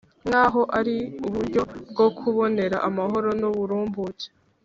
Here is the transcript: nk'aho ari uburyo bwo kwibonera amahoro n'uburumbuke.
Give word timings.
nk'aho 0.27 0.61
ari 0.79 0.95
uburyo 1.27 1.61
bwo 1.91 2.07
kwibonera 2.17 2.77
amahoro 2.87 3.29
n'uburumbuke. 3.39 4.27